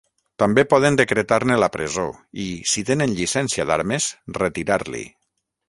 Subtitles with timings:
[0.43, 2.07] També poden decretar-ne la presó
[2.45, 4.09] i, si tenen llicència d'armes,
[4.43, 5.07] retirar-li.